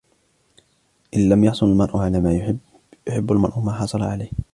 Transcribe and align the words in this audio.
إن 1.15 1.29
لم 1.29 1.43
يحصل 1.43 1.65
المرء 1.65 1.97
على 1.97 2.19
ما 2.19 2.33
يحب، 2.35 2.57
يحب 3.07 3.31
المرء 3.31 3.59
ما 3.59 3.71
حصل 3.73 4.01
عليه. 4.03 4.29